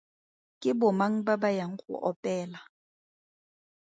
[0.61, 2.59] Ke bomang ba ba yang go opela?